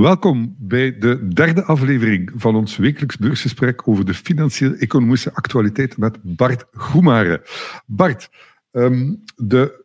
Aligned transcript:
Welkom 0.00 0.56
bij 0.58 0.98
de 0.98 1.28
derde 1.28 1.64
aflevering 1.64 2.32
van 2.34 2.56
ons 2.56 2.76
wekelijks 2.76 3.16
beursgesprek 3.16 3.88
over 3.88 4.04
de 4.04 4.14
financieel-economische 4.14 5.32
actualiteit 5.34 5.96
met 5.96 6.18
Bart 6.22 6.64
Goemare. 6.72 7.46
Bart, 7.86 8.28
ehm, 8.70 9.14
de, 9.36 9.84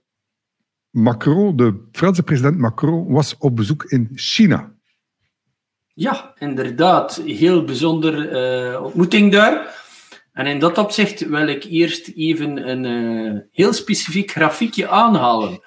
Macron, 0.90 1.56
de 1.56 1.88
Franse 1.92 2.24
president 2.24 2.58
Macron 2.58 3.12
was 3.12 3.38
op 3.38 3.56
bezoek 3.56 3.84
in 3.84 4.10
China. 4.14 4.74
Ja, 5.94 6.34
inderdaad. 6.40 7.16
Heel 7.26 7.64
bijzonder 7.64 8.32
uh, 8.74 8.84
ontmoeting 8.84 9.32
daar. 9.32 9.76
En 10.34 10.46
in 10.46 10.60
dat 10.60 10.78
opzicht 10.78 11.28
wil 11.28 11.48
ik 11.48 11.64
eerst 11.64 12.08
even 12.08 12.70
een 12.70 12.84
uh, 12.84 13.40
heel 13.52 13.74
specifiek 13.74 14.32
grafiekje 14.32 14.88
aanhalen 14.88 15.62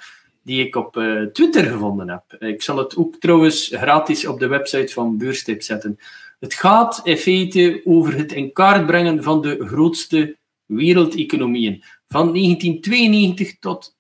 die 0.46 0.66
ik 0.66 0.77
op 0.77 0.96
uh, 0.96 1.23
Twitter 1.23 1.64
gevonden 1.64 2.09
heb. 2.09 2.42
Ik 2.42 2.62
zal 2.62 2.77
het 2.77 2.96
ook 2.96 3.16
trouwens 3.16 3.68
gratis 3.73 4.27
op 4.27 4.38
de 4.38 4.46
website 4.46 4.92
van 4.92 5.18
Beurstip 5.18 5.62
zetten. 5.62 5.98
Het 6.38 6.54
gaat 6.54 7.00
in 7.04 7.16
feite 7.16 7.80
over 7.84 8.16
het 8.16 8.32
in 8.32 8.52
kaart 8.52 8.87
brengen 8.87 9.23
van 9.23 9.42
de 9.42 9.66
grootste 9.66 10.37
wereldeconomieën. 10.64 11.82
Van 12.09 12.32
1992 12.32 13.59
tot, 13.59 13.96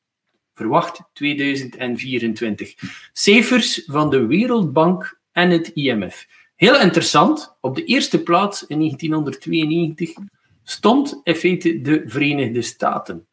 verwacht, 0.54 1.00
2024. 1.12 2.74
Cijfers 3.12 3.82
van 3.86 4.10
de 4.10 4.26
Wereldbank 4.26 5.20
en 5.32 5.50
het 5.50 5.68
IMF. 5.68 6.26
Heel 6.56 6.80
interessant, 6.80 7.56
op 7.60 7.74
de 7.74 7.84
eerste 7.84 8.22
plaats 8.22 8.66
in 8.66 8.78
1992 8.78 10.24
stond 10.62 11.20
in 11.22 11.34
feite 11.34 11.80
de 11.80 12.02
Verenigde 12.06 12.62
Staten. 12.62 13.26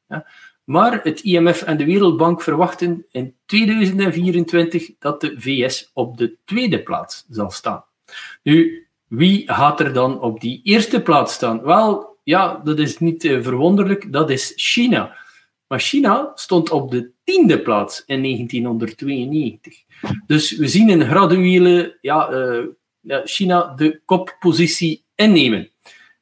Ja. 0.66 0.74
Maar 0.74 1.00
het 1.04 1.22
IMF 1.22 1.62
en 1.62 1.78
de 1.78 1.86
Wereldbank 1.86 2.42
verwachten 2.42 3.06
in 3.12 3.36
2024 3.46 4.90
dat 5.00 5.22
de 5.22 5.34
VS 5.38 5.90
op 5.94 6.18
de 6.18 6.38
tweede 6.46 6.84
plaats 6.84 7.26
zal 7.30 7.52
staan. 7.52 7.84
Nu, 8.44 8.88
wie 9.08 9.52
gaat 9.52 9.80
er 9.80 9.94
dan 9.94 10.22
op 10.22 10.42
die 10.42 10.62
eerste 10.64 11.02
plaats 11.02 11.34
staan? 11.34 11.62
Wel, 11.62 12.18
ja, 12.24 12.62
dat 12.64 12.80
is 12.80 13.00
niet 13.00 13.24
uh, 13.24 13.44
verwonderlijk, 13.44 14.12
dat 14.12 14.30
is 14.30 14.54
China. 14.56 15.16
Maar 15.68 15.80
China 15.80 16.32
stond 16.36 16.72
op 16.72 16.92
de 16.92 17.12
tiende 17.24 17.62
plaats 17.62 18.04
in 18.06 18.22
1992. 18.22 19.84
Dus 20.28 20.58
we 20.58 20.68
zien 20.68 20.90
een 20.90 21.06
graduele 21.06 21.98
ja, 22.02 22.32
uh, 22.32 23.20
China 23.24 23.74
de 23.76 24.02
koppositie 24.06 25.06
innemen. 25.16 25.73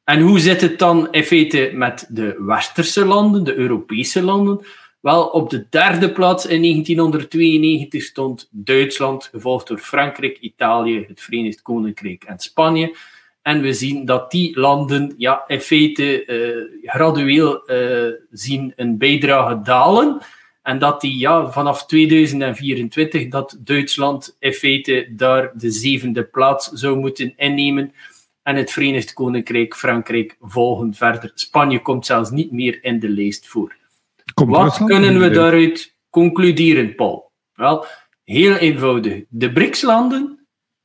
En 0.03 0.21
hoe 0.21 0.39
zit 0.39 0.61
het 0.61 0.80
dan 0.80 1.11
in 1.11 1.23
feite 1.23 1.71
met 1.73 2.07
de 2.09 2.35
westerse 2.39 3.05
landen, 3.05 3.44
de 3.44 3.55
Europese 3.55 4.23
landen? 4.23 4.66
Wel, 5.02 5.25
op 5.25 5.49
de 5.49 5.66
derde 5.69 6.11
plaats 6.11 6.45
in 6.45 6.61
1992 6.61 8.03
stond 8.03 8.47
Duitsland, 8.52 9.29
gevolgd 9.31 9.67
door 9.67 9.77
Frankrijk, 9.77 10.38
Italië, 10.38 11.05
het 11.07 11.22
Verenigd 11.22 11.61
Koninkrijk 11.61 12.23
en 12.23 12.39
Spanje. 12.39 12.95
En 13.41 13.61
we 13.61 13.73
zien 13.73 14.05
dat 14.05 14.31
die 14.31 14.59
landen 14.59 15.13
ja, 15.17 15.44
in 15.47 15.61
feite 15.61 16.25
uh, 16.25 16.89
gradueel 16.89 17.72
uh, 17.72 18.13
zien 18.31 18.73
een 18.75 18.97
bijdrage 18.97 19.61
dalen. 19.61 20.22
En 20.61 20.79
dat 20.79 21.02
die 21.02 21.17
ja, 21.17 21.52
vanaf 21.52 21.85
2024 21.85 23.27
dat 23.27 23.57
Duitsland 23.59 24.35
in 24.39 24.53
feite 24.53 25.07
daar 25.16 25.52
de 25.55 25.72
zevende 25.72 26.23
plaats 26.23 26.67
zou 26.67 26.97
moeten 26.97 27.33
innemen 27.38 27.94
en 28.44 28.56
het 28.56 28.72
Verenigd 28.72 29.14
Koninkrijk, 29.14 29.75
Frankrijk 29.75 30.36
volgen 30.39 30.94
verder. 30.94 31.31
Spanje 31.34 31.81
komt 31.81 32.06
zelfs 32.06 32.30
niet 32.30 32.52
meer 32.52 32.84
in 32.84 33.00
de 33.00 33.09
lijst 33.09 33.47
voor. 33.47 33.75
Wat 34.34 34.84
kunnen 34.84 35.20
we 35.20 35.30
daaruit 35.30 35.95
concluderen, 36.09 36.95
Paul? 36.95 37.31
Wel, 37.53 37.86
heel 38.23 38.56
eenvoudig. 38.56 39.23
De 39.30 39.51
BRICS-landen 39.51 40.40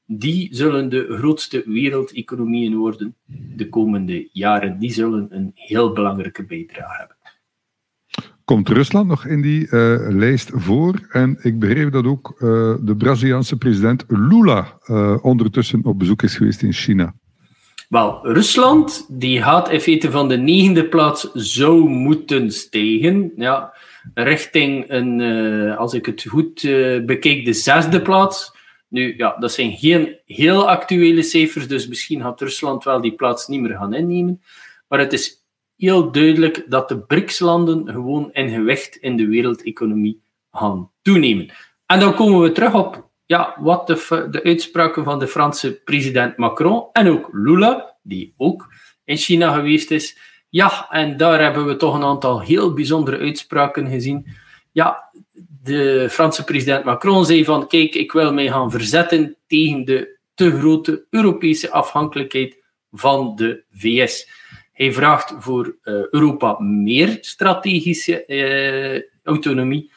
die 0.06 0.48
zullen 0.50 0.88
de 0.88 1.06
grootste 1.08 1.62
wereldeconomieën 1.66 2.76
worden 2.76 3.14
de 3.56 3.68
komende 3.68 4.28
jaren. 4.32 4.78
Die 4.78 4.92
zullen 4.92 5.26
een 5.30 5.50
heel 5.54 5.92
belangrijke 5.92 6.44
bijdrage 6.44 6.96
hebben. 6.98 7.16
Komt 8.44 8.68
Rusland 8.68 9.08
nog 9.08 9.26
in 9.26 9.42
die 9.42 9.66
uh, 9.70 9.96
lijst 10.08 10.50
voor? 10.54 11.06
En 11.10 11.38
ik 11.42 11.58
begreep 11.58 11.92
dat 11.92 12.04
ook 12.04 12.34
uh, 12.34 12.40
de 12.80 12.94
Braziliaanse 12.98 13.56
president 13.56 14.04
Lula 14.08 14.78
uh, 14.86 15.24
ondertussen 15.24 15.84
op 15.84 15.98
bezoek 15.98 16.22
is 16.22 16.36
geweest 16.36 16.62
in 16.62 16.72
China. 16.72 17.14
Wel, 17.88 18.20
Rusland 18.22 19.06
die 19.08 19.42
gaat 19.42 19.68
in 19.68 20.10
van 20.10 20.28
de 20.28 20.36
negende 20.36 20.88
plaats 20.88 21.30
zou 21.32 21.88
moeten 21.88 22.50
stijgen. 22.50 23.32
Ja, 23.36 23.74
richting 24.14 24.84
een, 24.88 25.18
uh, 25.18 25.76
als 25.76 25.94
ik 25.94 26.06
het 26.06 26.24
goed 26.28 26.62
uh, 26.62 27.04
bekijk, 27.04 27.44
de 27.44 27.52
zesde 27.52 28.02
plaats. 28.02 28.54
Nu, 28.88 29.14
ja, 29.16 29.36
dat 29.38 29.52
zijn 29.52 29.76
geen 29.76 30.16
heel 30.24 30.68
actuele 30.68 31.22
cijfers, 31.22 31.68
dus 31.68 31.88
misschien 31.88 32.20
gaat 32.20 32.40
Rusland 32.40 32.84
wel 32.84 33.00
die 33.00 33.14
plaats 33.14 33.46
niet 33.46 33.60
meer 33.60 33.76
gaan 33.76 33.94
innemen. 33.94 34.42
Maar 34.88 34.98
het 34.98 35.12
is 35.12 35.44
heel 35.76 36.10
duidelijk 36.12 36.64
dat 36.68 36.88
de 36.88 36.98
BRICS-landen 36.98 37.88
gewoon 37.88 38.32
in 38.32 38.48
gewicht 38.48 38.96
in 38.96 39.16
de 39.16 39.26
wereldeconomie 39.26 40.20
gaan 40.52 40.90
toenemen. 41.02 41.50
En 41.86 42.00
dan 42.00 42.14
komen 42.14 42.40
we 42.40 42.52
terug 42.52 42.74
op 42.74 43.05
ja, 43.26 43.56
wat 43.60 43.86
de, 43.86 44.26
de 44.30 44.42
uitspraken 44.42 45.04
van 45.04 45.18
de 45.18 45.26
Franse 45.26 45.82
president 45.82 46.36
Macron 46.36 46.86
en 46.92 47.08
ook 47.08 47.28
Lula, 47.32 47.96
die 48.02 48.34
ook 48.36 48.68
in 49.04 49.16
China 49.16 49.52
geweest 49.52 49.90
is. 49.90 50.18
Ja, 50.48 50.86
en 50.90 51.16
daar 51.16 51.40
hebben 51.42 51.66
we 51.66 51.76
toch 51.76 51.94
een 51.94 52.04
aantal 52.04 52.40
heel 52.40 52.72
bijzondere 52.72 53.18
uitspraken 53.18 53.88
gezien. 53.88 54.26
Ja, 54.72 55.10
de 55.62 56.06
Franse 56.10 56.44
president 56.44 56.84
Macron 56.84 57.26
zei 57.26 57.44
van, 57.44 57.68
kijk, 57.68 57.94
ik 57.94 58.12
wil 58.12 58.32
mij 58.32 58.48
gaan 58.48 58.70
verzetten 58.70 59.36
tegen 59.46 59.84
de 59.84 60.18
te 60.34 60.58
grote 60.58 61.06
Europese 61.10 61.70
afhankelijkheid 61.70 62.56
van 62.92 63.36
de 63.36 63.64
VS. 63.72 64.30
Hij 64.72 64.92
vraagt 64.92 65.34
voor 65.38 65.66
uh, 65.66 65.94
Europa 66.10 66.60
meer 66.60 67.18
strategische 67.20 68.24
uh, 68.26 69.02
autonomie. 69.24 69.90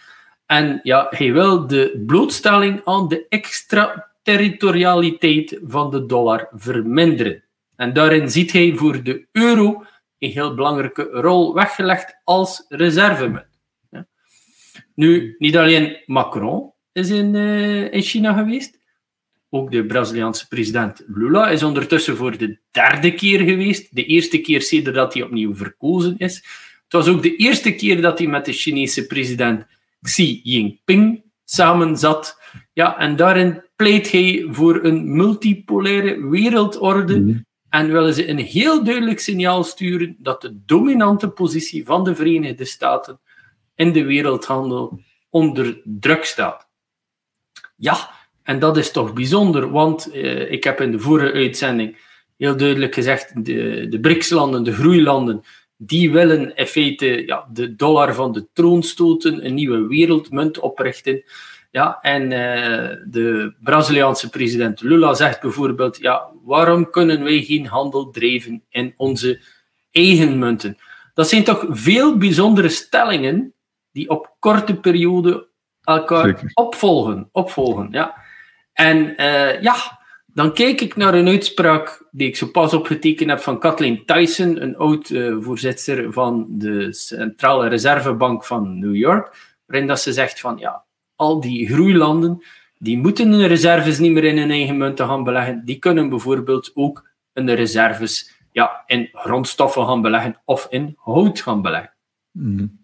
En 0.49 0.79
ja, 0.83 1.07
hij 1.09 1.33
wil 1.33 1.67
de 1.67 2.03
blootstelling 2.05 2.81
aan 2.83 3.07
de 3.07 3.27
extraterritorialiteit 3.27 5.59
van 5.63 5.91
de 5.91 6.05
dollar 6.05 6.49
verminderen. 6.55 7.43
En 7.75 7.93
daarin 7.93 8.29
ziet 8.29 8.51
hij 8.51 8.73
voor 8.75 9.03
de 9.03 9.27
euro 9.31 9.83
een 10.19 10.31
heel 10.31 10.55
belangrijke 10.55 11.03
rol 11.03 11.53
weggelegd 11.53 12.21
als 12.23 12.65
reservemunt. 12.67 13.47
Nu, 14.95 15.35
niet 15.37 15.57
alleen 15.57 15.97
Macron 16.05 16.73
is 16.91 17.09
in, 17.09 17.33
uh, 17.33 17.93
in 17.93 18.01
China 18.01 18.33
geweest, 18.33 18.79
ook 19.49 19.71
de 19.71 19.85
Braziliaanse 19.85 20.47
president 20.47 21.03
Lula 21.07 21.49
is 21.49 21.63
ondertussen 21.63 22.17
voor 22.17 22.37
de 22.37 22.57
derde 22.71 23.13
keer 23.13 23.39
geweest. 23.39 23.95
De 23.95 24.05
eerste 24.05 24.41
keer 24.41 24.61
sinds 24.61 24.91
dat 24.91 25.13
hij 25.13 25.23
opnieuw 25.23 25.55
verkozen 25.55 26.17
is. 26.17 26.35
Het 26.83 26.93
was 26.93 27.07
ook 27.07 27.23
de 27.23 27.35
eerste 27.35 27.75
keer 27.75 28.01
dat 28.01 28.17
hij 28.17 28.27
met 28.27 28.45
de 28.45 28.53
Chinese 28.53 29.07
president 29.07 29.65
Xi 30.01 30.41
Jinping 30.43 31.23
samen 31.43 31.97
zat. 31.97 32.41
Ja, 32.73 32.97
en 32.97 33.15
daarin 33.15 33.63
pleit 33.75 34.11
hij 34.11 34.47
voor 34.49 34.83
een 34.83 35.15
multipolaire 35.15 36.29
wereldorde. 36.29 37.19
Mhm. 37.19 37.37
En 37.69 37.91
willen 37.91 38.13
ze 38.13 38.29
een 38.29 38.39
heel 38.39 38.83
duidelijk 38.83 39.19
signaal 39.19 39.63
sturen 39.63 40.15
dat 40.19 40.41
de 40.41 40.59
dominante 40.65 41.29
positie 41.29 41.85
van 41.85 42.03
de 42.03 42.15
Verenigde 42.15 42.65
Staten 42.65 43.19
in 43.75 43.91
de 43.91 44.03
wereldhandel 44.03 44.99
onder 45.29 45.81
druk 45.83 46.25
staat. 46.25 46.67
Ja, 47.75 48.09
en 48.43 48.59
dat 48.59 48.77
is 48.77 48.91
toch 48.91 49.13
bijzonder, 49.13 49.71
want 49.71 50.11
eh, 50.11 50.51
ik 50.51 50.63
heb 50.63 50.81
in 50.81 50.91
de 50.91 50.99
vorige 50.99 51.33
uitzending 51.33 51.97
heel 52.37 52.57
duidelijk 52.57 52.93
gezegd: 52.93 53.45
de, 53.45 53.87
de 53.89 53.99
BRICS-landen, 53.99 54.63
de 54.63 54.73
groeilanden, 54.73 55.43
die 55.81 56.11
willen 56.11 56.55
in 56.55 56.67
feite 56.67 57.25
ja, 57.25 57.47
de 57.51 57.75
dollar 57.75 58.13
van 58.13 58.31
de 58.31 58.47
troon 58.53 58.83
stoten, 58.83 59.45
een 59.45 59.53
nieuwe 59.53 59.87
wereldmunt 59.87 60.59
oprichten. 60.59 61.23
Ja, 61.71 61.99
en 62.01 62.23
uh, 62.23 62.29
de 63.07 63.53
Braziliaanse 63.59 64.29
president 64.29 64.81
Lula 64.81 65.13
zegt 65.13 65.41
bijvoorbeeld: 65.41 65.97
ja, 65.97 66.31
waarom 66.43 66.89
kunnen 66.89 67.23
wij 67.23 67.41
geen 67.41 67.65
handel 67.65 68.09
drijven 68.09 68.63
in 68.69 68.93
onze 68.97 69.41
eigen 69.91 70.39
munten? 70.39 70.77
Dat 71.13 71.29
zijn 71.29 71.43
toch 71.43 71.65
veel 71.69 72.17
bijzondere 72.17 72.69
stellingen 72.69 73.53
die 73.91 74.09
op 74.09 74.35
korte 74.39 74.75
periode 74.75 75.47
elkaar 75.83 76.51
opvolgen. 76.53 77.29
opvolgen 77.31 77.87
ja. 77.91 78.15
En 78.73 78.97
uh, 78.97 79.61
ja, 79.61 79.98
dan 80.33 80.53
kijk 80.53 80.81
ik 80.81 80.95
naar 80.95 81.13
een 81.13 81.27
uitspraak 81.27 82.07
die 82.11 82.27
ik 82.27 82.35
zo 82.35 82.47
pas 82.47 82.73
opgetekend 82.73 83.29
heb 83.29 83.39
van 83.39 83.59
Kathleen 83.59 84.05
Tyson, 84.05 84.61
een 84.61 84.77
oud-voorzitter 84.77 86.03
uh, 86.03 86.11
van 86.11 86.45
de 86.49 86.93
Centrale 86.93 87.67
Reservebank 87.67 88.45
van 88.45 88.79
New 88.79 88.95
York, 88.95 89.57
waarin 89.65 89.87
dat 89.87 89.99
ze 89.99 90.13
zegt 90.13 90.39
van 90.39 90.57
ja, 90.57 90.83
al 91.15 91.41
die 91.41 91.67
groeilanden, 91.67 92.43
die 92.77 92.97
moeten 92.97 93.31
hun 93.31 93.47
reserves 93.47 93.99
niet 93.99 94.11
meer 94.11 94.23
in 94.23 94.37
hun 94.37 94.51
eigen 94.51 94.77
munten 94.77 95.07
gaan 95.07 95.23
beleggen. 95.23 95.65
Die 95.65 95.79
kunnen 95.79 96.09
bijvoorbeeld 96.09 96.71
ook 96.73 97.09
hun 97.33 97.55
reserves 97.55 98.37
ja, 98.51 98.83
in 98.85 99.09
grondstoffen 99.13 99.85
gaan 99.85 100.01
beleggen 100.01 100.41
of 100.45 100.67
in 100.69 100.95
hout 100.97 101.41
gaan 101.41 101.61
beleggen. 101.61 101.93
Mm. 102.31 102.78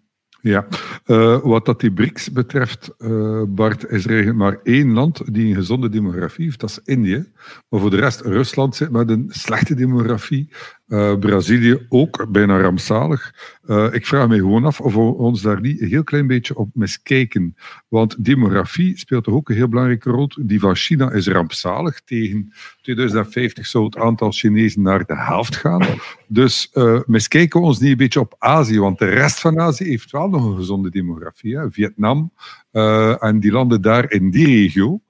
Ja, 0.46 0.66
uh, 1.06 1.38
wat 1.42 1.64
dat 1.64 1.80
die 1.80 1.92
BRICS 1.92 2.30
betreft, 2.30 2.94
uh, 2.98 3.42
Bart, 3.48 3.90
is 3.90 4.04
er 4.04 4.10
eigenlijk 4.10 4.38
maar 4.38 4.58
één 4.62 4.92
land 4.92 5.34
die 5.34 5.48
een 5.48 5.54
gezonde 5.54 5.88
demografie 5.88 6.44
heeft, 6.44 6.60
dat 6.60 6.70
is 6.70 6.80
Indië. 6.84 7.32
Maar 7.68 7.80
voor 7.80 7.90
de 7.90 7.96
rest, 7.96 8.20
Rusland 8.20 8.76
zit 8.76 8.90
met 8.90 9.10
een 9.10 9.26
slechte 9.28 9.74
demografie. 9.74 10.48
Uh, 10.88 11.18
Brazilië 11.18 11.86
ook, 11.88 12.26
bijna 12.30 12.60
rampzalig. 12.60 13.34
Uh, 13.64 13.94
ik 13.94 14.06
vraag 14.06 14.28
me 14.28 14.36
gewoon 14.36 14.64
af 14.64 14.80
of 14.80 14.94
we 14.94 15.00
ons 15.00 15.42
daar 15.42 15.60
niet 15.60 15.80
een 15.80 15.88
heel 15.88 16.04
klein 16.04 16.26
beetje 16.26 16.56
op 16.56 16.68
miskijken. 16.74 17.56
Want 17.88 18.24
demografie 18.24 18.98
speelt 18.98 19.24
toch 19.24 19.34
ook 19.34 19.48
een 19.48 19.54
heel 19.54 19.68
belangrijke 19.68 20.10
rol. 20.10 20.30
Die 20.40 20.60
van 20.60 20.74
China 20.74 21.10
is 21.10 21.28
rampzalig. 21.28 22.00
Tegen 22.00 22.52
2050 22.80 23.66
zou 23.66 23.84
het 23.84 23.96
aantal 23.96 24.30
Chinezen 24.30 24.82
naar 24.82 25.04
de 25.04 25.16
helft 25.16 25.56
gaan. 25.56 25.86
Dus 26.26 26.70
uh, 26.74 27.00
miskijken 27.06 27.60
we 27.60 27.66
ons 27.66 27.78
niet 27.78 27.90
een 27.90 27.96
beetje 27.96 28.20
op 28.20 28.34
Azië, 28.38 28.80
want 28.80 28.98
de 28.98 29.04
rest 29.04 29.40
van 29.40 29.60
Azië 29.60 29.84
heeft 29.84 30.10
wel 30.10 30.28
nog 30.28 30.44
een 30.44 30.56
gezonde 30.56 30.90
demografie. 30.90 31.58
Vietnam 31.70 32.32
en 33.18 33.40
die 33.40 33.52
landen 33.52 33.82
daar 33.82 34.10
in 34.10 34.30
die 34.30 34.46
regio, 34.46 35.00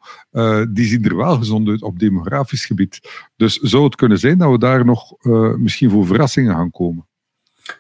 die 0.68 0.86
zien 0.86 1.04
er 1.04 1.16
wel 1.16 1.36
gezond 1.36 1.68
uit 1.68 1.82
op 1.82 1.98
demografisch 1.98 2.66
gebied. 2.66 3.00
Dus 3.36 3.56
zou 3.56 3.84
het 3.84 3.94
kunnen 3.94 4.18
zijn 4.18 4.38
dat 4.38 4.50
we 4.50 4.58
daar 4.58 4.84
nog 4.84 5.12
misschien 5.58 5.90
voor 5.90 6.06
verrassingen 6.06 6.54
gaan 6.54 6.70
komen? 6.70 7.06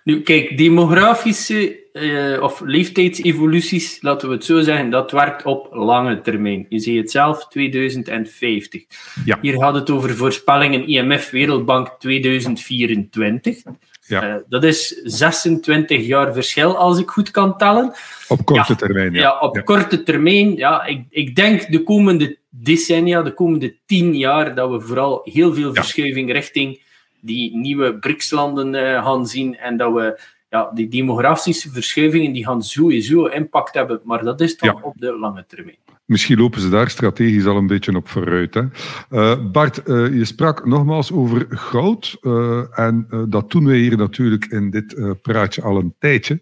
Nu, 0.04 0.20
kijk, 0.20 0.58
demografische 0.58 1.84
uh, 1.92 2.42
of 2.42 2.60
leeftijdsevoluties, 2.60 4.02
laten 4.02 4.28
we 4.28 4.34
het 4.34 4.44
zo 4.44 4.60
zeggen, 4.60 4.90
dat 4.90 5.10
werkt 5.10 5.44
op 5.44 5.68
lange 5.70 6.20
termijn. 6.20 6.66
Je 6.68 6.78
ziet 6.78 6.96
het 7.00 7.10
zelf, 7.10 7.48
2050. 7.48 8.84
Ja. 9.24 9.38
Hier 9.40 9.58
gaat 9.58 9.74
het 9.74 9.90
over 9.90 10.16
voorspellingen 10.16 10.86
IMF 10.86 11.30
Wereldbank 11.30 11.88
2024. 11.98 13.62
Ja. 14.06 14.28
Uh, 14.28 14.34
dat 14.48 14.64
is 14.64 14.88
26 15.04 16.06
jaar 16.06 16.32
verschil, 16.32 16.76
als 16.76 16.98
ik 16.98 17.08
goed 17.08 17.30
kan 17.30 17.56
tellen. 17.56 17.92
Op 18.28 18.44
korte 18.44 18.76
termijn, 18.76 19.12
ja. 19.12 19.20
Ja, 19.20 19.38
op 19.38 19.60
korte 19.64 20.02
termijn. 20.02 20.56
Ja, 20.56 20.84
ik, 20.84 21.04
ik 21.10 21.34
denk 21.34 21.70
de 21.70 21.82
komende 21.82 22.38
decennia, 22.50 23.22
de 23.22 23.34
komende 23.34 23.76
tien 23.86 24.16
jaar, 24.16 24.54
dat 24.54 24.70
we 24.70 24.80
vooral 24.80 25.20
heel 25.24 25.54
veel 25.54 25.74
verschuiving 25.74 26.32
richting 26.32 26.84
die 27.20 27.56
nieuwe 27.56 27.98
BRICS-landen 27.98 28.74
uh, 28.74 29.04
gaan 29.04 29.26
zien 29.26 29.56
en 29.56 29.76
dat 29.76 29.92
we 29.92 30.20
ja, 30.50 30.70
die 30.74 30.88
demografische 30.88 31.70
verschuivingen 31.70 32.32
die 32.32 32.44
gaan 32.44 32.62
sowieso 32.62 33.26
impact 33.26 33.74
hebben, 33.74 34.00
maar 34.04 34.24
dat 34.24 34.40
is 34.40 34.56
toch 34.56 34.82
op 34.82 34.94
de 34.96 35.18
lange 35.18 35.44
termijn. 35.46 35.85
Misschien 36.06 36.38
lopen 36.38 36.60
ze 36.60 36.68
daar 36.68 36.90
strategisch 36.90 37.46
al 37.46 37.56
een 37.56 37.66
beetje 37.66 37.96
op 37.96 38.08
vooruit. 38.08 38.54
Hè? 38.54 38.62
Uh, 39.10 39.50
Bart, 39.50 39.88
uh, 39.88 40.14
je 40.16 40.24
sprak 40.24 40.66
nogmaals 40.66 41.12
over 41.12 41.46
goud. 41.48 42.16
Uh, 42.20 42.78
en 42.78 43.06
dat 43.28 43.50
doen 43.50 43.64
we 43.64 43.76
hier 43.76 43.96
natuurlijk 43.96 44.44
in 44.44 44.70
dit 44.70 45.20
praatje 45.22 45.62
al 45.62 45.76
een 45.76 45.94
tijdje. 45.98 46.40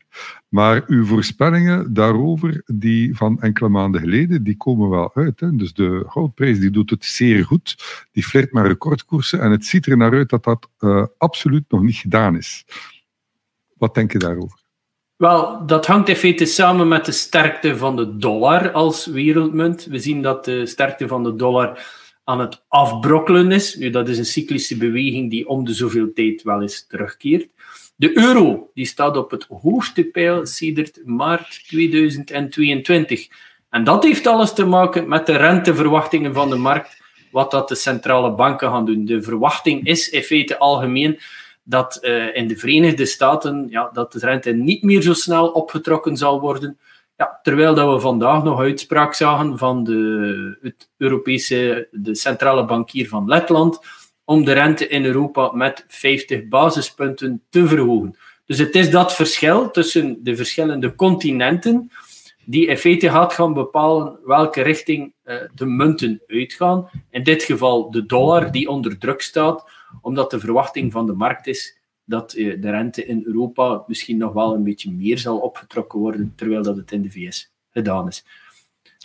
Maar 0.48 0.82
uw 0.86 1.04
voorspellingen 1.04 1.92
daarover, 1.92 2.62
die 2.66 3.16
van 3.16 3.40
enkele 3.40 3.68
maanden 3.68 4.00
geleden, 4.00 4.42
die 4.42 4.56
komen 4.56 4.88
wel 4.88 5.14
uit. 5.14 5.40
Hè? 5.40 5.56
Dus 5.56 5.72
de 5.72 6.04
goudprijs 6.06 6.60
die 6.60 6.70
doet 6.70 6.90
het 6.90 7.04
zeer 7.04 7.44
goed. 7.44 7.76
Die 8.12 8.24
flirt 8.24 8.52
met 8.52 8.66
recordkoersen. 8.66 9.40
En 9.40 9.50
het 9.50 9.64
ziet 9.64 9.86
er 9.86 9.96
naar 9.96 10.12
uit 10.12 10.28
dat 10.28 10.44
dat 10.44 10.68
absoluut 11.18 11.64
nog 11.68 11.82
niet 11.82 11.96
gedaan 11.96 12.36
is. 12.36 12.64
Wat 13.76 13.94
denk 13.94 14.12
je 14.12 14.18
daarover? 14.18 14.63
Wel, 15.24 15.66
dat 15.66 15.86
hangt 15.86 16.08
in 16.08 16.16
feite 16.16 16.44
samen 16.44 16.88
met 16.88 17.04
de 17.04 17.12
sterkte 17.12 17.76
van 17.76 17.96
de 17.96 18.16
dollar 18.16 18.72
als 18.72 19.06
wereldmunt. 19.06 19.84
We 19.84 19.98
zien 19.98 20.22
dat 20.22 20.44
de 20.44 20.66
sterkte 20.66 21.08
van 21.08 21.24
de 21.24 21.36
dollar 21.36 21.86
aan 22.24 22.40
het 22.40 22.64
afbrokkelen 22.68 23.52
is. 23.52 23.76
Nu, 23.76 23.90
dat 23.90 24.08
is 24.08 24.18
een 24.18 24.24
cyclische 24.24 24.76
beweging 24.76 25.30
die 25.30 25.48
om 25.48 25.64
de 25.64 25.74
zoveel 25.74 26.12
tijd 26.14 26.42
wel 26.42 26.62
eens 26.62 26.86
terugkeert. 26.86 27.50
De 27.96 28.18
euro 28.18 28.70
die 28.74 28.86
staat 28.86 29.16
op 29.16 29.30
het 29.30 29.46
hoogste 29.62 30.04
pijl 30.04 30.46
sedert 30.46 31.00
maart 31.04 31.64
2022. 31.66 33.28
En 33.70 33.84
dat 33.84 34.04
heeft 34.04 34.26
alles 34.26 34.52
te 34.52 34.66
maken 34.66 35.08
met 35.08 35.26
de 35.26 35.36
renteverwachtingen 35.36 36.34
van 36.34 36.50
de 36.50 36.56
markt, 36.56 37.02
wat 37.30 37.50
dat 37.50 37.68
de 37.68 37.74
centrale 37.74 38.34
banken 38.34 38.70
gaan 38.70 38.86
doen. 38.86 39.04
De 39.04 39.22
verwachting 39.22 39.86
is 39.86 40.08
in 40.08 40.22
feite 40.22 40.58
algemeen 40.58 41.18
dat 41.64 41.98
uh, 42.02 42.36
in 42.36 42.48
de 42.48 42.56
Verenigde 42.56 43.04
Staten 43.04 43.66
ja, 43.68 43.90
dat 43.92 44.12
de 44.12 44.18
rente 44.18 44.52
niet 44.52 44.82
meer 44.82 45.02
zo 45.02 45.12
snel 45.12 45.48
opgetrokken 45.48 46.16
zal 46.16 46.40
worden. 46.40 46.78
Ja, 47.16 47.38
terwijl 47.42 47.74
dat 47.74 47.92
we 47.92 48.00
vandaag 48.00 48.42
nog 48.42 48.60
uitspraak 48.60 49.14
zagen 49.14 49.58
van 49.58 49.84
de, 49.84 50.58
het 50.62 50.90
Europese, 50.96 51.88
de 51.90 52.14
centrale 52.14 52.64
bankier 52.64 53.08
van 53.08 53.28
Letland 53.28 53.78
om 54.24 54.44
de 54.44 54.52
rente 54.52 54.88
in 54.88 55.04
Europa 55.04 55.50
met 55.52 55.84
50 55.88 56.48
basispunten 56.48 57.42
te 57.50 57.66
verhogen. 57.66 58.16
Dus 58.46 58.58
het 58.58 58.74
is 58.74 58.90
dat 58.90 59.14
verschil 59.14 59.70
tussen 59.70 60.18
de 60.22 60.36
verschillende 60.36 60.94
continenten 60.94 61.90
die 62.44 62.66
in 62.66 62.78
feite 62.78 63.10
gaat 63.10 63.32
gaan 63.32 63.52
bepalen 63.52 64.18
welke 64.24 64.62
richting 64.62 65.12
uh, 65.24 65.36
de 65.54 65.66
munten 65.66 66.22
uitgaan. 66.26 66.90
In 67.10 67.22
dit 67.22 67.42
geval 67.42 67.90
de 67.90 68.06
dollar, 68.06 68.50
die 68.50 68.68
onder 68.68 68.98
druk 68.98 69.22
staat, 69.22 69.70
omdat 70.00 70.30
de 70.30 70.40
verwachting 70.40 70.92
van 70.92 71.06
de 71.06 71.12
markt 71.12 71.46
is 71.46 71.78
dat 72.04 72.32
eh, 72.32 72.60
de 72.60 72.70
rente 72.70 73.06
in 73.06 73.22
Europa 73.24 73.84
misschien 73.86 74.16
nog 74.16 74.32
wel 74.32 74.54
een 74.54 74.64
beetje 74.64 74.92
meer 74.92 75.18
zal 75.18 75.38
opgetrokken 75.38 75.98
worden, 75.98 76.32
terwijl 76.36 76.62
dat 76.62 76.76
het 76.76 76.92
in 76.92 77.02
de 77.02 77.10
VS 77.10 77.52
gedaan 77.70 78.08
is. 78.08 78.24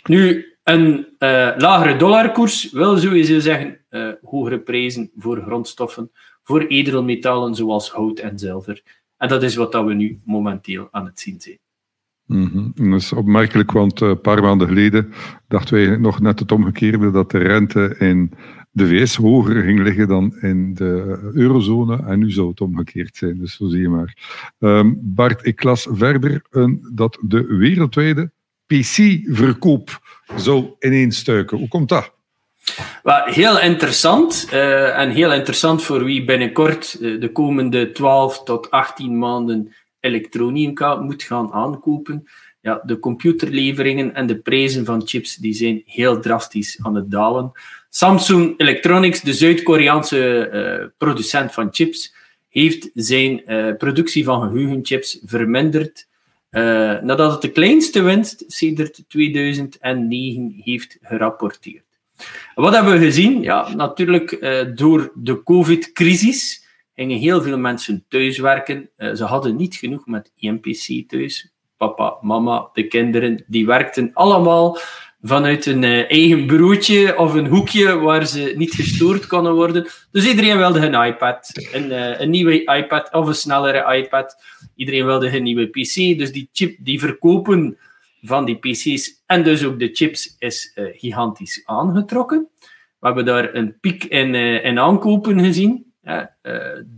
Nu, 0.04 0.44
een 0.62 1.06
uh, 1.18 1.50
lagere 1.56 1.96
dollarkoers 1.96 2.72
wil 2.72 2.98
sowieso 2.98 3.38
zeggen 3.38 3.78
uh, 3.90 4.12
hogere 4.22 4.60
prijzen 4.60 5.10
voor 5.16 5.42
grondstoffen, 5.42 6.10
voor 6.42 6.60
edelmetalen 6.60 7.54
zoals 7.54 7.90
hout 7.90 8.18
en 8.18 8.38
zilver. 8.38 8.82
En 9.16 9.28
dat 9.28 9.42
is 9.42 9.54
wat 9.54 9.72
dat 9.72 9.84
we 9.84 9.94
nu 9.94 10.20
momenteel 10.24 10.88
aan 10.90 11.04
het 11.04 11.20
zien 11.20 11.40
zijn. 11.40 11.58
-hmm. 12.26 12.72
Dat 12.90 13.00
is 13.00 13.12
opmerkelijk, 13.12 13.72
want 13.72 14.00
een 14.00 14.20
paar 14.20 14.42
maanden 14.42 14.68
geleden 14.68 15.12
dachten 15.48 15.74
wij 15.74 15.96
nog 15.96 16.20
net 16.20 16.38
het 16.38 16.52
omgekeerde, 16.52 17.10
dat 17.10 17.30
de 17.30 17.38
rente 17.38 17.96
in 17.98 18.32
de 18.70 18.86
VS 18.86 19.16
hoger 19.16 19.62
ging 19.62 19.80
liggen 19.82 20.08
dan 20.08 20.36
in 20.40 20.74
de 20.74 21.18
eurozone. 21.34 22.02
En 22.06 22.18
nu 22.18 22.30
zou 22.30 22.48
het 22.48 22.60
omgekeerd 22.60 23.16
zijn. 23.16 23.38
Dus 23.38 23.56
zo 23.56 23.68
zie 23.68 23.80
je 23.80 23.88
maar. 23.88 24.16
Um, 24.58 24.98
Bart, 25.02 25.46
ik 25.46 25.62
las 25.62 25.86
verder 25.90 26.42
een, 26.50 26.88
dat 26.92 27.18
de 27.20 27.46
wereldwijde 27.46 28.30
PC-verkoop 28.66 30.00
zou 30.36 30.70
ineens 30.80 31.26
Hoe 31.26 31.68
komt 31.68 31.88
dat? 31.88 32.12
Well, 33.02 33.22
heel 33.24 33.60
interessant. 33.60 34.48
Uh, 34.52 34.98
en 34.98 35.10
heel 35.10 35.32
interessant 35.32 35.82
voor 35.82 36.04
wie 36.04 36.24
binnenkort 36.24 36.96
uh, 37.00 37.20
de 37.20 37.32
komende 37.32 37.92
12 37.92 38.42
tot 38.42 38.70
18 38.70 39.18
maanden 39.18 39.74
elektronica 40.00 40.94
moet 40.94 41.22
gaan 41.22 41.52
aankopen. 41.52 42.28
Ja, 42.62 42.82
de 42.84 42.98
computerleveringen 42.98 44.14
en 44.14 44.26
de 44.26 44.38
prijzen 44.38 44.84
van 44.84 45.02
chips 45.06 45.36
die 45.36 45.54
zijn 45.54 45.82
heel 45.86 46.20
drastisch 46.20 46.78
aan 46.82 46.94
het 46.94 47.10
dalen. 47.10 47.52
Samsung 47.88 48.54
Electronics, 48.56 49.20
de 49.20 49.32
Zuid-Koreaanse 49.32 50.50
uh, 50.52 50.86
producent 50.98 51.52
van 51.52 51.68
chips, 51.70 52.14
heeft 52.48 52.90
zijn 52.94 53.42
uh, 53.46 53.76
productie 53.76 54.24
van 54.24 54.42
geheugenchips 54.42 55.20
verminderd 55.24 56.08
uh, 56.50 56.62
nadat 57.00 57.32
het 57.32 57.42
de 57.42 57.50
kleinste 57.50 58.02
winst 58.02 58.44
sinds 58.46 59.02
2009 59.08 60.54
heeft 60.56 60.98
gerapporteerd. 61.02 61.84
Wat 62.54 62.74
hebben 62.74 62.92
we 62.92 63.04
gezien? 63.04 63.42
Ja, 63.42 63.74
natuurlijk 63.74 64.38
door 64.76 65.12
de 65.14 65.42
COVID-crisis 65.42 66.66
gingen 66.94 67.18
heel 67.18 67.42
veel 67.42 67.58
mensen 67.58 68.04
thuiswerken. 68.08 68.90
ze 68.96 69.24
hadden 69.24 69.56
niet 69.56 69.74
genoeg 69.74 70.06
met 70.06 70.32
IMPC 70.36 71.08
thuis. 71.08 71.52
Papa, 71.80 72.18
mama, 72.20 72.70
de 72.72 72.86
kinderen, 72.86 73.44
die 73.46 73.66
werkten 73.66 74.10
allemaal 74.14 74.78
vanuit 75.22 75.66
een 75.66 75.82
uh, 75.82 76.10
eigen 76.10 76.46
bureautje 76.46 77.18
of 77.18 77.34
een 77.34 77.46
hoekje 77.46 77.98
waar 77.98 78.26
ze 78.26 78.52
niet 78.56 78.74
gestoord 78.74 79.26
konden 79.26 79.54
worden. 79.54 79.88
Dus 80.10 80.26
iedereen 80.26 80.56
wilde 80.56 80.86
een 80.86 81.06
iPad, 81.06 81.50
een, 81.72 81.90
uh, 81.90 82.20
een 82.20 82.30
nieuwe 82.30 82.64
iPad 82.64 83.12
of 83.12 83.26
een 83.26 83.34
snellere 83.34 83.96
iPad. 83.96 84.36
Iedereen 84.76 85.04
wilde 85.04 85.36
een 85.36 85.42
nieuwe 85.42 85.66
PC. 85.66 86.18
Dus 86.18 86.32
die 86.32 86.48
chip, 86.52 86.76
die 86.80 87.00
verkopen 87.00 87.78
van 88.22 88.44
die 88.44 88.58
PC's 88.58 89.22
en 89.26 89.42
dus 89.42 89.64
ook 89.64 89.78
de 89.78 89.90
chips 89.92 90.36
is 90.38 90.72
uh, 90.74 90.88
gigantisch 90.92 91.62
aangetrokken. 91.64 92.48
We 92.98 93.06
hebben 93.06 93.24
daar 93.24 93.54
een 93.54 93.80
piek 93.80 94.04
in, 94.04 94.34
in 94.34 94.78
aankopen 94.78 95.40
gezien. 95.40 95.92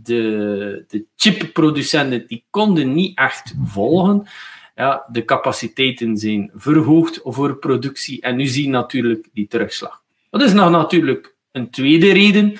de, 0.03 0.85
de 0.87 1.05
chipproducenten 1.15 2.27
die 2.27 2.45
konden 2.49 2.93
niet 2.93 3.17
echt 3.17 3.55
volgen 3.65 4.27
ja, 4.75 5.05
de 5.11 5.25
capaciteiten 5.25 6.17
zijn 6.17 6.51
verhoogd 6.55 7.19
voor 7.23 7.55
productie 7.55 8.21
en 8.21 8.35
nu 8.35 8.45
zien 8.45 8.71
natuurlijk 8.71 9.27
die 9.33 9.47
terugslag. 9.47 10.01
Dat 10.29 10.41
is 10.41 10.53
nog 10.53 10.71
natuurlijk 10.71 11.35
een 11.51 11.69
tweede 11.69 12.13
reden, 12.13 12.53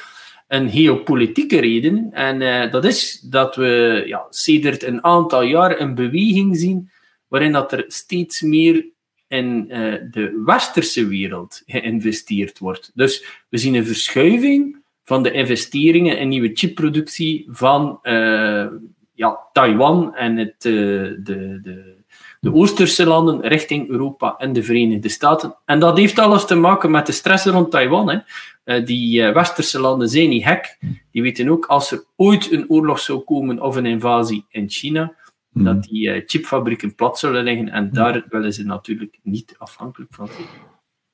een 0.47 0.69
geopolitieke 0.69 1.59
reden. 1.59 2.09
En 2.11 2.41
uh, 2.41 2.71
dat 2.71 2.85
is 2.85 3.19
dat 3.19 3.55
we 3.55 4.03
ja, 4.05 4.25
sedert 4.29 4.83
een 4.83 5.03
aantal 5.03 5.41
jaar 5.41 5.79
een 5.79 5.95
beweging 5.95 6.57
zien 6.57 6.89
waarin 7.27 7.51
dat 7.51 7.71
er 7.71 7.85
steeds 7.87 8.41
meer 8.41 8.85
in 9.27 9.65
uh, 9.67 9.93
de 10.11 10.41
westerse 10.45 11.07
wereld 11.07 11.61
geïnvesteerd 11.65 12.59
wordt. 12.59 12.91
Dus 12.93 13.25
we 13.49 13.57
zien 13.57 13.75
een 13.75 13.85
verschuiving 13.85 14.81
van 15.03 15.23
de 15.23 15.31
investeringen 15.31 16.17
in 16.17 16.27
nieuwe 16.27 16.51
chipproductie 16.53 17.45
van 17.49 17.99
uh, 18.03 18.67
ja, 19.13 19.39
Taiwan 19.53 20.15
en 20.15 20.37
het, 20.37 20.61
de, 20.61 21.19
de, 21.23 21.95
de 22.43 22.53
Oosterse 22.53 23.05
landen 23.05 23.41
richting 23.41 23.89
Europa 23.89 24.35
en 24.37 24.53
de 24.53 24.63
Verenigde 24.63 25.09
Staten. 25.09 25.55
En 25.65 25.79
dat 25.79 25.97
heeft 25.97 26.19
alles 26.19 26.45
te 26.45 26.55
maken 26.55 26.91
met 26.91 27.05
de 27.05 27.11
stress 27.11 27.45
rond 27.45 27.71
Taiwan. 27.71 28.23
Hè. 28.63 28.83
die 28.83 29.21
Westerse 29.21 29.79
landen 29.79 30.09
zijn 30.09 30.29
niet 30.29 30.43
gek. 30.43 30.77
Die 31.11 31.21
weten 31.21 31.49
ook, 31.49 31.65
als 31.65 31.91
er 31.91 32.03
ooit 32.15 32.51
een 32.51 32.69
oorlog 32.69 32.99
zou 32.99 33.19
komen 33.19 33.61
of 33.61 33.75
een 33.75 33.85
invasie 33.85 34.45
in 34.49 34.69
China, 34.69 35.13
hmm. 35.51 35.63
dat 35.63 35.83
die 35.83 36.23
chipfabrieken 36.25 36.95
plat 36.95 37.19
zullen 37.19 37.43
liggen. 37.43 37.69
En 37.69 37.89
daar 37.91 38.25
willen 38.29 38.53
ze 38.53 38.63
natuurlijk 38.63 39.19
niet 39.21 39.55
afhankelijk 39.57 40.13
van 40.13 40.27
zijn. 40.27 40.47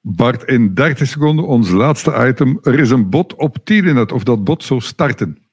Bart, 0.01 0.43
in 0.43 0.73
30 0.73 1.07
seconden 1.07 1.47
ons 1.47 1.69
laatste 1.69 2.27
item. 2.27 2.59
Er 2.61 2.79
is 2.79 2.89
een 2.89 3.09
bot 3.09 3.35
op 3.35 3.57
Telenet, 3.63 4.11
of 4.11 4.23
dat 4.23 4.43
bot 4.43 4.63
zou 4.63 4.79
starten. 4.79 5.48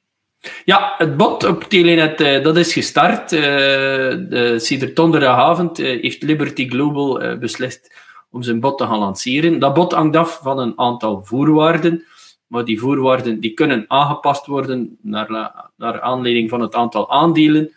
Ja, 0.65 0.95
het 0.99 1.17
bot 1.17 1.45
op 1.45 1.65
Telenet 1.65 2.21
uh, 2.21 2.43
dat 2.43 2.57
is 2.57 2.73
gestart. 2.73 3.33
Uh, 3.33 3.41
de, 3.41 4.91
donderdagavond 4.95 5.81
uh, 5.81 6.00
heeft 6.00 6.23
Liberty 6.23 6.69
Global 6.69 7.38
beslist 7.38 7.95
om 8.31 8.43
zijn 8.43 8.61
bot 8.61 8.79
te 8.79 8.87
gaan 8.87 8.99
lanceren. 8.99 9.59
Dat 9.59 9.75
bot 9.75 9.93
hangt 9.93 10.17
af 10.17 10.41
van 10.43 10.59
een 10.59 10.79
aantal 10.79 11.25
voorwaarden, 11.25 12.05
maar 12.47 12.65
die 12.65 12.81
voorwaarden 12.81 13.41
die 13.41 13.55
kunnen 13.55 13.85
aangepast 13.88 14.47
worden 14.47 14.99
naar, 15.03 15.53
naar 15.76 16.00
aanleiding 16.00 16.50
van 16.50 16.61
het 16.61 16.75
aantal 16.75 17.11
aandelen 17.11 17.73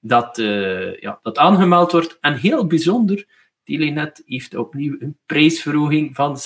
dat, 0.00 0.36
ja, 1.00 1.18
dat 1.22 1.38
aangemeld 1.38 1.92
wordt. 1.92 2.18
En 2.20 2.34
heel 2.34 2.66
bijzonder, 2.66 3.26
Telenet 3.64 4.22
heeft 4.26 4.56
opnieuw 4.56 4.96
een 4.98 5.16
prijsverhoging 5.26 6.14
van 6.14 6.38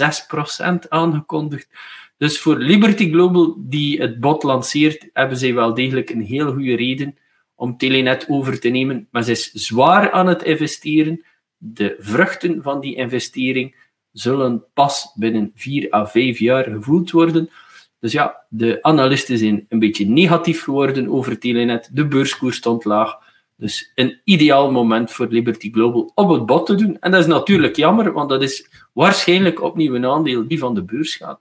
6% 0.84 0.88
aangekondigd. 0.88 1.68
Dus 2.16 2.40
voor 2.40 2.58
Liberty 2.58 3.10
Global, 3.10 3.54
die 3.58 4.00
het 4.00 4.20
bot 4.20 4.42
lanceert, 4.42 5.08
hebben 5.12 5.38
zij 5.38 5.54
wel 5.54 5.74
degelijk 5.74 6.10
een 6.10 6.22
heel 6.22 6.52
goede 6.52 6.76
reden 6.76 7.16
om 7.54 7.76
Telenet 7.76 8.26
over 8.28 8.60
te 8.60 8.68
nemen. 8.68 9.08
Maar 9.10 9.22
ze 9.22 9.30
is 9.30 9.50
zwaar 9.52 10.10
aan 10.10 10.26
het 10.26 10.42
investeren. 10.42 11.24
De 11.56 11.96
vruchten 11.98 12.62
van 12.62 12.80
die 12.80 12.94
investering 12.94 13.76
zullen 14.12 14.64
pas 14.74 15.12
binnen 15.14 15.52
4 15.54 15.94
à 15.94 16.06
5 16.06 16.38
jaar 16.38 16.64
gevoeld 16.64 17.10
worden. 17.10 17.50
Dus 17.98 18.12
ja, 18.12 18.44
de 18.48 18.82
analisten 18.82 19.38
zijn 19.38 19.66
een 19.68 19.78
beetje 19.78 20.06
negatief 20.06 20.62
geworden 20.62 21.08
over 21.08 21.38
Telenet. 21.38 21.90
De 21.92 22.06
beurskoers 22.06 22.56
stond 22.56 22.84
laag. 22.84 23.18
Dus 23.56 23.92
een 23.94 24.20
ideaal 24.24 24.70
moment 24.70 25.12
voor 25.12 25.26
Liberty 25.26 25.72
Global 25.72 26.12
om 26.14 26.30
het 26.30 26.46
bod 26.46 26.66
te 26.66 26.74
doen. 26.74 26.98
En 26.98 27.10
dat 27.10 27.20
is 27.20 27.26
natuurlijk 27.26 27.76
jammer, 27.76 28.12
want 28.12 28.28
dat 28.28 28.42
is 28.42 28.68
waarschijnlijk 28.92 29.62
opnieuw 29.62 29.94
een 29.94 30.06
aandeel 30.06 30.48
die 30.48 30.58
van 30.58 30.74
de 30.74 30.84
beurs 30.84 31.14
gaat. 31.14 31.40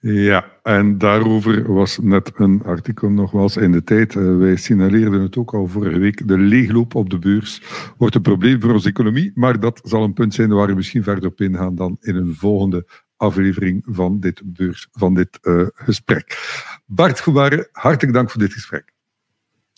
Ja, 0.00 0.52
en 0.62 0.98
daarover 0.98 1.72
was 1.72 1.98
net 1.98 2.32
een 2.34 2.62
artikel 2.64 3.10
nogmaals 3.10 3.56
in 3.56 3.72
de 3.72 3.84
tijd. 3.84 4.14
Uh, 4.14 4.38
wij 4.38 4.56
signaleerden 4.56 5.20
het 5.20 5.36
ook 5.36 5.54
al 5.54 5.66
vorige 5.66 5.98
week. 5.98 6.28
De 6.28 6.38
leegloop 6.38 6.94
op 6.94 7.10
de 7.10 7.18
beurs 7.18 7.62
wordt 7.96 8.14
een 8.14 8.22
probleem 8.22 8.60
voor 8.60 8.72
onze 8.72 8.88
economie, 8.88 9.32
maar 9.34 9.60
dat 9.60 9.80
zal 9.82 10.02
een 10.02 10.12
punt 10.12 10.34
zijn 10.34 10.48
waar 10.48 10.66
we 10.66 10.74
misschien 10.74 11.02
verder 11.02 11.30
op 11.30 11.40
ingaan 11.40 11.74
dan 11.74 11.96
in 12.00 12.16
een 12.16 12.34
volgende 12.34 12.86
aflevering 13.16 13.84
van 13.88 14.20
dit, 14.20 14.42
beurs, 14.44 14.88
van 14.92 15.14
dit 15.14 15.38
uh, 15.42 15.66
gesprek. 15.74 16.38
Bart 16.86 17.20
Goubare, 17.20 17.68
hartelijk 17.72 18.14
dank 18.14 18.30
voor 18.30 18.40
dit 18.40 18.52
gesprek. 18.52 18.92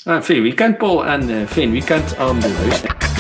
Uh, 0.05 0.21
fijn 0.21 0.43
weekend, 0.43 0.79
Paul, 0.79 1.07
en 1.07 1.31
uh, 1.31 1.47
fijn 1.47 1.71
weekend 1.71 2.17
aan 2.17 2.41
de 2.41 2.57
luisteraars. 2.61 3.20